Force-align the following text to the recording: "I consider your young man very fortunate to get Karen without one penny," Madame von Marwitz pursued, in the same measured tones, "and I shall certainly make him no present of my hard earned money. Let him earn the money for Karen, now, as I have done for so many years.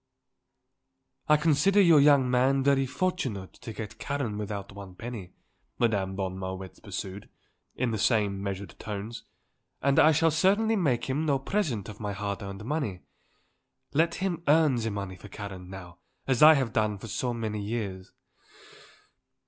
"I 1.29 1.37
consider 1.37 1.79
your 1.79 1.99
young 1.99 2.27
man 2.27 2.63
very 2.63 2.87
fortunate 2.87 3.53
to 3.53 3.71
get 3.71 3.99
Karen 3.99 4.35
without 4.39 4.71
one 4.71 4.95
penny," 4.95 5.35
Madame 5.77 6.15
von 6.15 6.39
Marwitz 6.39 6.79
pursued, 6.79 7.29
in 7.75 7.91
the 7.91 7.99
same 7.99 8.41
measured 8.41 8.73
tones, 8.79 9.21
"and 9.79 9.99
I 9.99 10.11
shall 10.11 10.31
certainly 10.31 10.75
make 10.75 11.05
him 11.05 11.23
no 11.27 11.37
present 11.37 11.87
of 11.87 11.99
my 11.99 12.13
hard 12.13 12.41
earned 12.41 12.65
money. 12.65 13.01
Let 13.93 14.15
him 14.15 14.41
earn 14.47 14.73
the 14.77 14.89
money 14.89 15.17
for 15.17 15.27
Karen, 15.29 15.69
now, 15.69 15.99
as 16.25 16.41
I 16.41 16.55
have 16.55 16.73
done 16.73 16.97
for 16.97 17.05
so 17.07 17.31
many 17.31 17.61
years. 17.61 18.11